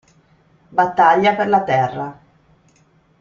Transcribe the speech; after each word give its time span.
Battaglia 0.71 1.35
per 1.35 1.47
la 1.47 1.63
Terra 1.63 2.19